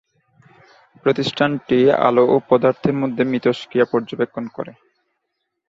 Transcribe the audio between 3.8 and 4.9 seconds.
পর্যবেক্ষণ করে।